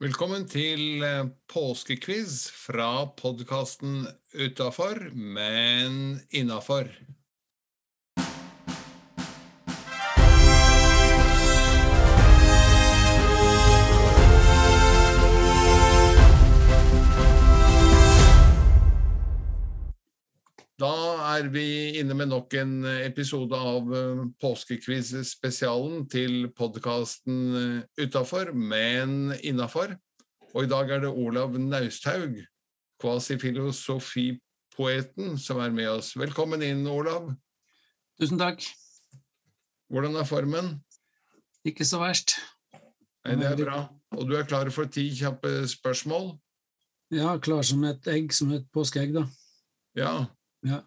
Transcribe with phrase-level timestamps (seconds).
[0.00, 1.26] Velkommen til eh,
[2.56, 6.88] fra podkasten Utafor, men innafor.
[22.20, 29.94] Med nok en episode av eh, Påskequiz-spesialen til podkasten Utafor, men innafor.
[30.52, 32.36] Og i dag er det Olav Nausthaug,
[33.00, 36.12] kvasifilosofipoeten, som er med oss.
[36.18, 37.30] Velkommen inn, Olav.
[38.20, 38.60] Tusen takk.
[39.88, 40.84] Hvordan er formen?
[41.64, 42.36] Ikke så verst.
[43.24, 43.88] Nei, det er bra.
[44.18, 46.34] Og du er klar for ti kjappe spørsmål?
[47.16, 49.24] Ja, klar som et egg, som et påskeegg, da.
[49.96, 50.26] Ja.
[50.66, 50.82] Ja.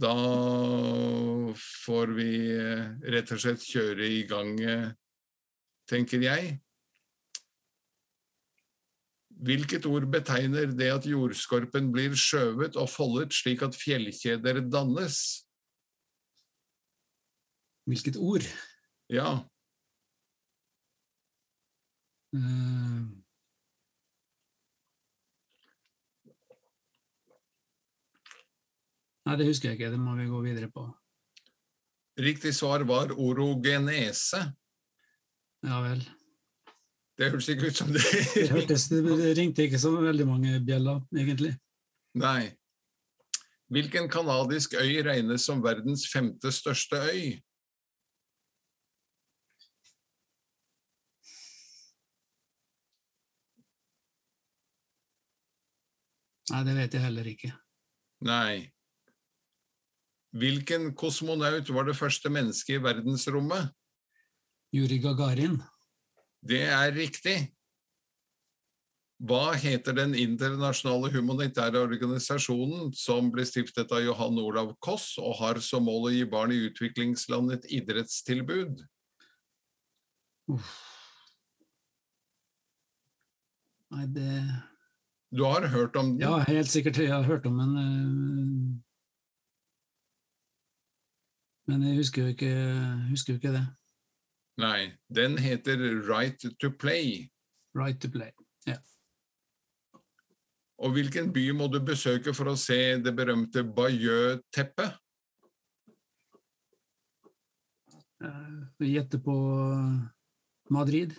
[0.00, 0.14] Da
[1.84, 4.88] får vi eh, rett og slett kjøre i gang, eh,
[5.90, 6.54] tenker jeg.
[9.40, 15.20] Hvilket ord betegner det at jordskorpen blir skjøvet og foldet slik at fjellkjeder dannes?
[17.88, 18.44] Hvilket ord?
[19.10, 19.40] Ja,
[22.34, 23.19] Eh,
[29.30, 29.92] Nei, det husker jeg ikke.
[29.92, 30.88] Det må vi gå videre på.
[32.18, 34.40] riktig svar var orogenese.
[35.62, 36.00] Ja vel.
[37.14, 38.02] Det hørtes ikke ut som det.
[38.34, 41.52] Det, hørtes, det ringte ikke så veldig mange bjeller, egentlig.
[42.18, 42.50] Nei.
[43.70, 47.38] Hvilken kanadisk øy regnes som verdens femte største øy?
[56.50, 57.54] Nei, det vet jeg heller ikke.
[58.26, 58.72] Nei.
[60.30, 63.72] Hvilken kosmonaut var det første mennesket i verdensrommet?
[64.70, 65.56] Juri Gagarin.
[66.46, 67.38] Det er riktig.
[69.20, 75.60] Hva heter den internasjonale humanitære organisasjonen som ble stiftet av Johan Olav Koss og har
[75.60, 78.80] som mål å gi barn i utviklingsland et idrettstilbud?
[80.54, 80.70] Uff.
[83.90, 84.30] Nei, det
[85.34, 86.22] Du har hørt om den?
[86.22, 86.96] Ja, helt sikkert.
[86.96, 87.76] Jeg har hørt om den.
[87.76, 88.80] eh,
[91.70, 92.50] Men jeg husker jo ikke,
[93.12, 93.66] husker jo ikke det.
[94.60, 97.28] Nei, den heter Right to Play.
[97.78, 98.32] Right to play.
[98.66, 98.76] ja.
[100.80, 104.96] Og hvilken by må du besøke for å se det berømte Bayeux-teppet?
[108.24, 109.34] Eh, Vi gjetter på
[110.72, 111.14] Madrid.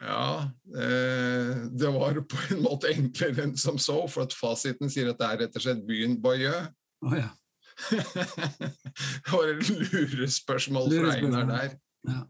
[0.00, 5.12] Ja, eh, det var på en måte enklere enn som så, for at fasiten sier
[5.12, 6.68] at det er rett og slett byen Bayeux.
[7.04, 7.30] Oh, ja.
[9.24, 11.76] det var et lurespørsmål fra Einar der.
[12.08, 12.22] ja.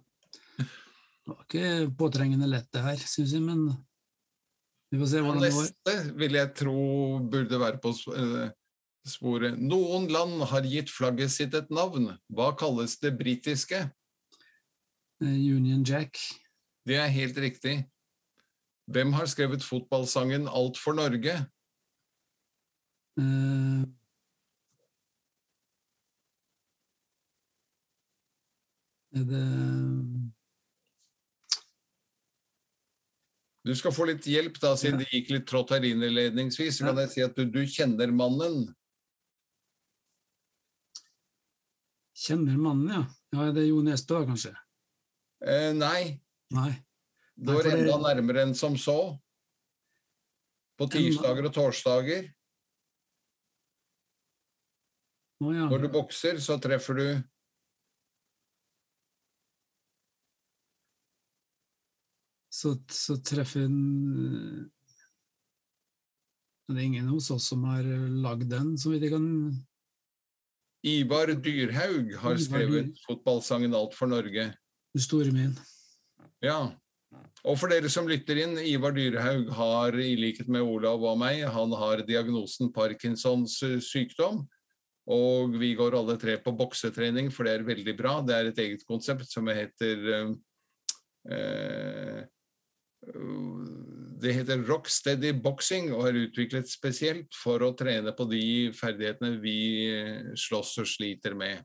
[1.24, 3.68] Det var ikke påtrengende lett, det her, syns jeg, men
[4.92, 5.64] vi får se hvordan det går.
[5.64, 6.80] neste vil jeg tro
[7.32, 8.50] burde være på eh,
[9.08, 9.56] sporet.
[9.58, 12.12] Noen land har gitt flagget sitt et navn.
[12.28, 13.80] Hva kalles det britiske?
[15.24, 16.20] Eh, Union Jack.
[16.84, 17.78] Det er helt riktig.
[18.92, 21.38] Hvem har skrevet fotballsangen Alt for Norge?
[23.16, 23.73] Eh,
[29.22, 30.30] det
[33.64, 35.06] Du skal få litt hjelp, da, siden Ja.
[35.06, 36.82] det gikk litt trått her innledningsvis.
[36.84, 38.74] Kan jeg si at du, du kjenner mannen.
[42.14, 43.04] Kjenner mannen, ja.
[43.32, 44.52] Ja, Det er Jo Nesbø, kanskje?
[45.44, 46.20] Eh, nei,
[46.52, 46.70] Nei.
[47.36, 49.18] det var det- enda nærmere enn som så.
[50.78, 52.34] På tirsdager og torsdager.
[55.40, 55.68] Nå, ja.
[55.68, 57.24] Når du bokser, så treffer du
[62.64, 63.76] Så, så treffer hun
[64.24, 64.64] eh,
[66.70, 67.84] Det er ingen hos oss som har
[68.24, 69.28] lagd den, så vidt jeg kan
[70.84, 74.50] Ivar Dyrhaug har skrevet Dyr- fotballsangen Alt for Norge.
[74.92, 75.54] Den store min.
[76.44, 76.74] Ja.
[77.44, 81.40] Og for dere som lytter inn, Ivar Dyrhaug har i likhet med Olav og meg,
[81.48, 84.44] han har diagnosen Parkinsons eh, sykdom.
[85.04, 88.18] Og vi går alle tre på boksetrening, for det er veldig bra.
[88.24, 90.30] Det er et eget konsept som heter eh,
[91.32, 92.22] eh,
[93.04, 98.44] Det heter Rocksteady Boxing og er utviklet spesielt for å trene på de
[98.76, 99.58] ferdighetene vi
[100.40, 101.60] slåss og sliter med.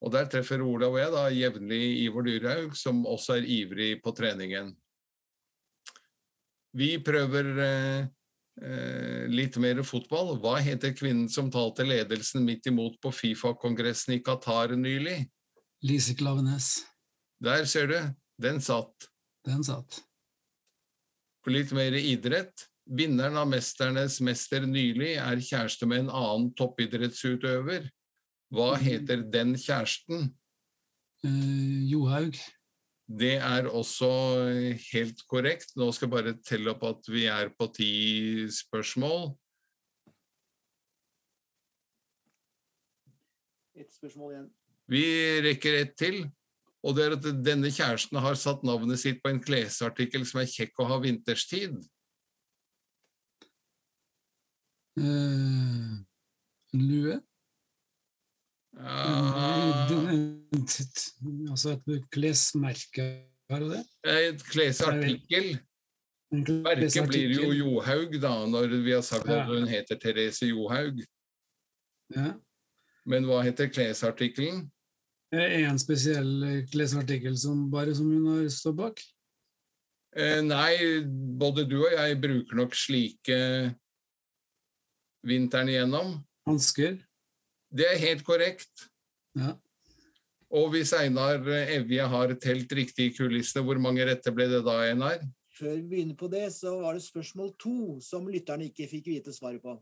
[0.00, 4.14] Og der treffer Olav og jeg da jevnlig Ivor Dyrhaug, som også er ivrig på
[4.16, 4.72] treningen.
[6.76, 8.06] Vi prøver eh,
[8.62, 10.36] eh, litt mer fotball.
[10.40, 15.24] Hva heter kvinnen som talte ledelsen midt imot på Fifa-kongressen i Qatar nylig?
[15.84, 16.78] Lise Klavenes.
[17.40, 17.98] Der ser du,
[18.40, 19.10] den satt.
[19.44, 20.00] Den satt.
[21.46, 22.66] Og litt mer idrett.
[22.90, 27.88] Vinneren av 'Mesternes mester' nylig er kjæreste med en annen toppidrettsutøver.
[28.52, 28.82] Hva Mm.
[28.82, 30.34] heter den kjæresten?
[31.24, 32.34] Uh, Johaug.
[33.08, 34.08] Det er også
[34.92, 35.72] helt korrekt.
[35.76, 39.36] Nå skal jeg bare telle opp at vi er på ti spørsmål.
[43.74, 44.50] Et spørsmål igjen.
[44.88, 45.04] Vi
[45.46, 46.30] rekker ett til.
[46.80, 50.48] Og det er at denne kjæresten har satt navnet sitt på en klesartikkel som er
[50.48, 51.76] kjekk å ha vinterstid.
[55.00, 56.00] Uh,
[56.76, 57.20] lue.
[61.50, 63.06] Altså et klesmerke,
[63.52, 63.82] har du det?
[64.08, 65.52] et klesartikkel.
[66.30, 67.50] Merket blir jo.
[67.52, 71.00] Johaug, da, når vi har sagt at hun heter Therese Johaug.
[72.14, 72.32] Ja.
[73.04, 74.68] Men hva heter klesartikkelen?
[75.30, 79.02] Er det en spesiell eh, klesartikkel som bare som hun har stått bak?
[80.18, 81.04] Eh, nei,
[81.38, 83.38] både du og jeg bruker nok slike
[85.26, 86.16] vinteren igjennom.
[86.48, 86.98] Hansker?
[87.70, 88.88] Det er helt korrekt.
[89.38, 89.54] Ja.
[90.50, 94.80] Og hvis Einar Evje har telt riktig i kulissene, hvor mange retter ble det da,
[94.88, 95.22] Einar?
[95.54, 99.34] Før vi begynner på det, så var det spørsmål to som lytterne ikke fikk vite
[99.36, 99.76] svaret på.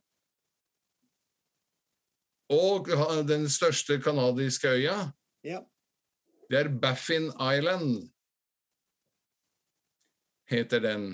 [2.52, 2.88] Og
[3.28, 4.98] den største kanadiske øya,
[5.46, 5.60] Ja.
[6.50, 8.08] det er Baffin Island,
[10.48, 11.04] heter den.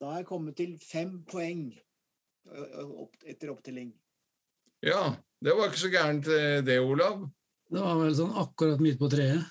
[0.00, 1.70] Da er jeg kommet til fem poeng
[3.26, 3.92] etter opptelling.
[4.82, 7.22] Ja, det var ikke så gærent eh, det, Olav.
[7.70, 9.44] Det var vel sånn akkurat midt på treet.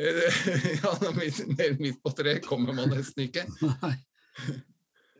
[0.00, 0.38] Eh,
[0.82, 3.44] Ja, midt, mer midt på treet kommer man nesten ikke.
[3.68, 3.94] Nei.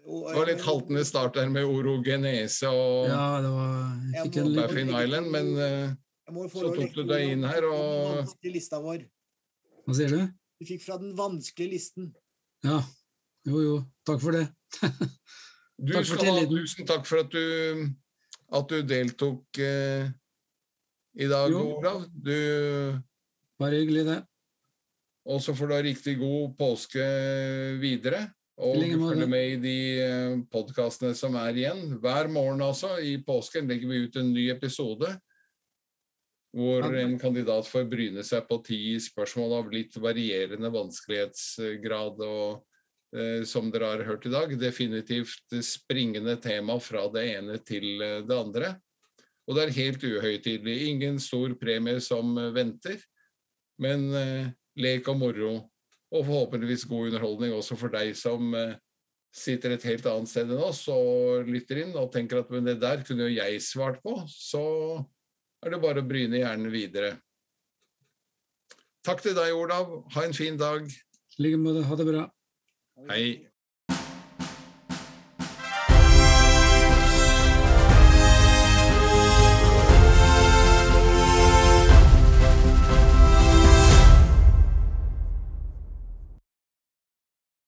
[0.02, 5.52] Det var litt haltende start der med orogenese og Ja, det var Baffin Island, men
[6.29, 9.05] eh, Så tok du deg inn her, og- lista vår.
[9.87, 10.21] Hva sier du?
[10.61, 12.13] Du fikk fra den vanskelige listen.
[12.63, 12.83] Ja.
[13.45, 13.77] Jo, jo.
[14.07, 14.47] Takk for det.
[15.83, 17.89] du Takk for skal ha tusen takk for at du,
[18.53, 20.13] at du deltok eh,
[21.19, 21.65] i dag, Jo.
[21.79, 22.07] Olav.
[22.15, 23.01] Du
[23.59, 24.21] Bare hyggelig, det.
[25.31, 27.03] Og så får du ha riktig god påske
[27.83, 28.25] videre.
[28.63, 29.77] Og følge med i de
[30.53, 31.97] podkastene som er igjen.
[32.03, 35.09] Hver morgen altså, i påsken legger vi ut en ny episode.
[36.52, 42.20] Hvor en kandidat får bryne seg på ti spørsmål av litt varierende vanskelighetsgrad.
[42.26, 48.04] Og eh, som dere har hørt i dag, definitivt springende tema fra det ene til
[48.04, 48.75] eh, det andre.
[49.49, 50.76] Og det er helt uhøytidelig.
[50.90, 53.00] Ingen stor premie som venter.
[53.81, 55.54] Men eh, lek og moro,
[56.12, 58.52] og forhåpentligvis god underholdning også for deg som
[59.32, 62.76] sitter et helt annet sted enn oss og lytter inn og tenker at men det
[62.82, 64.60] der kunne jo jeg svart på, så
[65.62, 67.14] er det bare å bryne hjernen videre.
[69.06, 70.03] Takk til deg, Olav.
[70.14, 70.87] Ha en fin dag.
[70.87, 71.82] I like måte.
[71.87, 72.26] Ha det bra.
[73.11, 73.25] Hei.